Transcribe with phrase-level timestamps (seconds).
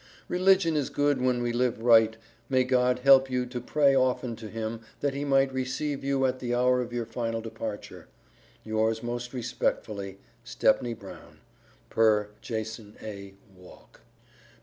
[0.27, 2.17] Religion is good when we live right
[2.49, 6.39] may God help you to pray often to him that he might receive you at
[6.39, 8.07] the hour of your final departure.
[8.63, 10.17] Yours most respectfully.
[10.43, 11.37] STEPNEY BROWN,
[11.91, 12.81] per Jas.
[13.03, 13.35] A.
[13.55, 14.01] Walk.